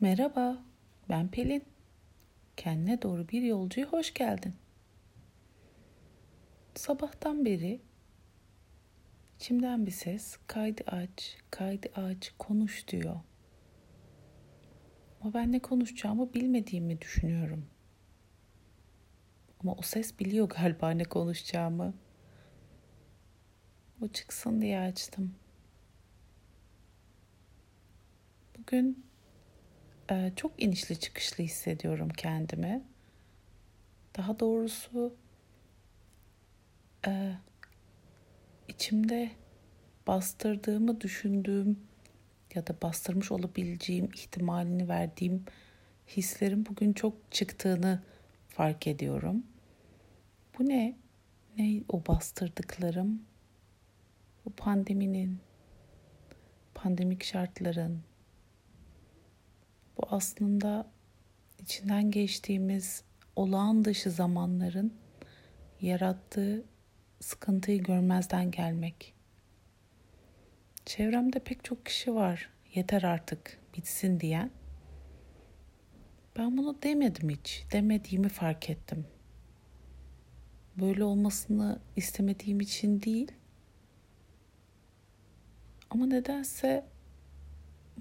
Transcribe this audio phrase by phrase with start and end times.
[0.00, 0.58] Merhaba,
[1.08, 1.64] ben Pelin.
[2.56, 4.54] Kendine doğru bir yolcuya hoş geldin.
[6.74, 7.80] Sabahtan beri
[9.36, 13.20] içimden bir ses kaydı aç, kaydı aç, konuş diyor.
[15.20, 17.66] Ama ben ne konuşacağımı bilmediğimi düşünüyorum.
[19.60, 21.94] Ama o ses biliyor galiba ne konuşacağımı.
[24.02, 25.34] O çıksın diye açtım.
[28.58, 29.09] Bugün
[30.36, 32.82] çok inişli çıkışlı hissediyorum kendimi.
[34.16, 35.14] Daha doğrusu
[37.06, 37.32] e,
[38.68, 39.30] içimde
[40.06, 41.78] bastırdığımı düşündüğüm
[42.54, 45.44] ya da bastırmış olabileceğim ihtimalini verdiğim
[46.08, 48.02] hislerin bugün çok çıktığını
[48.48, 49.42] fark ediyorum.
[50.58, 50.96] Bu ne?
[51.58, 53.22] Ne o bastırdıklarım?
[54.44, 55.38] Bu pandeminin,
[56.74, 58.02] pandemik şartların,
[60.10, 60.90] aslında
[61.58, 63.04] içinden geçtiğimiz
[63.36, 64.94] olağan dışı zamanların
[65.80, 66.64] yarattığı
[67.20, 69.14] sıkıntıyı görmezden gelmek.
[70.86, 72.50] Çevremde pek çok kişi var.
[72.74, 74.50] Yeter artık bitsin diyen.
[76.38, 77.64] Ben bunu demedim hiç.
[77.72, 79.06] Demediğimi fark ettim.
[80.80, 83.32] Böyle olmasını istemediğim için değil.
[85.90, 86.86] Ama nedense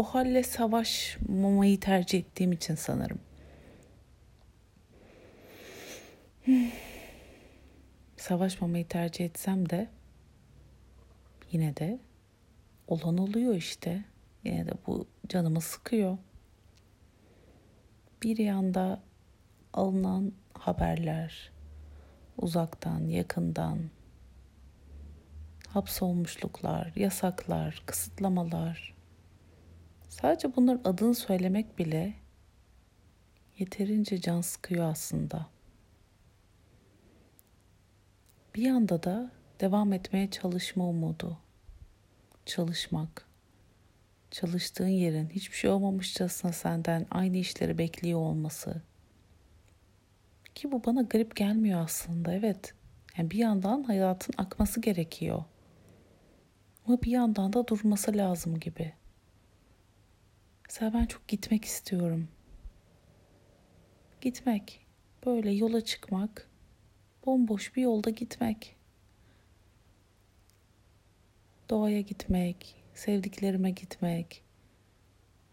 [0.00, 3.20] o halle savaşmamayı tercih ettiğim için sanırım.
[8.16, 9.88] Savaşmamayı tercih etsem de
[11.52, 11.98] yine de
[12.88, 14.04] olan oluyor işte.
[14.44, 16.18] Yine de bu canımı sıkıyor.
[18.22, 19.02] Bir yanda
[19.72, 21.52] alınan haberler
[22.38, 23.78] uzaktan, yakından
[25.68, 28.99] hapsolmuşluklar, yasaklar, kısıtlamalar
[30.10, 32.14] Sadece bunların adını söylemek bile
[33.58, 35.46] yeterince can sıkıyor aslında.
[38.54, 41.38] Bir yanda da devam etmeye çalışma umudu.
[42.46, 43.26] Çalışmak.
[44.30, 48.82] Çalıştığın yerin hiçbir şey olmamışçasına senden aynı işleri bekliyor olması.
[50.54, 52.32] Ki bu bana garip gelmiyor aslında.
[52.32, 52.74] Evet.
[53.16, 55.44] Yani bir yandan hayatın akması gerekiyor.
[56.86, 58.99] Ama bir yandan da durması lazım gibi.
[60.70, 62.28] Mesela ben çok gitmek istiyorum.
[64.20, 64.86] Gitmek.
[65.26, 66.48] Böyle yola çıkmak.
[67.26, 68.76] Bomboş bir yolda gitmek.
[71.70, 74.42] Doğaya gitmek, sevdiklerime gitmek.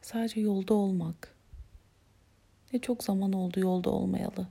[0.01, 1.35] Sadece yolda olmak.
[2.73, 4.47] Ne çok zaman oldu yolda olmayalı.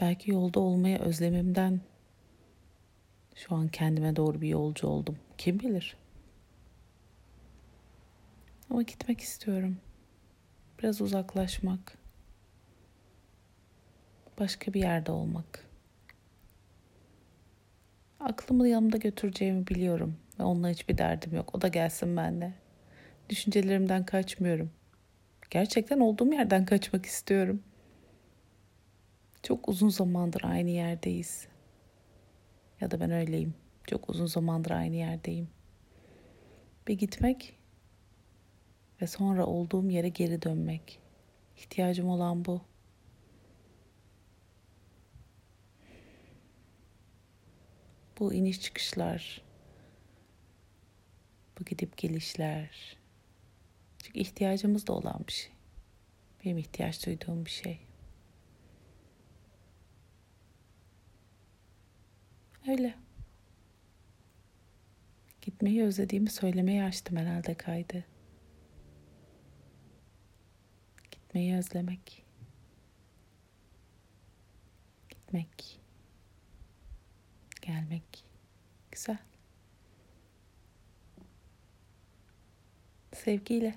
[0.00, 1.80] Belki yolda olmaya özlemimden
[3.34, 5.18] şu an kendime doğru bir yolcu oldum.
[5.38, 6.01] Kim bilir?
[8.72, 9.76] Ama gitmek istiyorum.
[10.78, 11.98] Biraz uzaklaşmak.
[14.38, 15.66] Başka bir yerde olmak.
[18.20, 21.54] Aklımı yanımda götüreceğimi biliyorum ve onunla hiçbir derdim yok.
[21.54, 22.54] O da gelsin benimle.
[23.28, 24.70] Düşüncelerimden kaçmıyorum.
[25.50, 27.62] Gerçekten olduğum yerden kaçmak istiyorum.
[29.42, 31.48] Çok uzun zamandır aynı yerdeyiz.
[32.80, 33.54] Ya da ben öyleyim.
[33.86, 35.48] Çok uzun zamandır aynı yerdeyim.
[36.88, 37.61] Bir gitmek
[39.02, 41.00] ve sonra olduğum yere geri dönmek.
[41.56, 42.60] İhtiyacım olan bu.
[48.18, 49.42] Bu iniş çıkışlar,
[51.58, 52.96] bu gidip gelişler.
[54.02, 55.52] Çünkü ihtiyacımız da olan bir şey.
[56.44, 57.80] Benim ihtiyaç duyduğum bir şey.
[62.68, 62.94] Öyle.
[65.42, 68.11] Gitmeyi özlediğimi söylemeye açtım herhalde kaydı.
[71.32, 72.24] Gitmeyi özlemek.
[75.08, 75.80] Gitmek.
[77.62, 78.24] Gelmek.
[78.90, 79.18] Güzel.
[83.12, 83.74] Sevgiyle.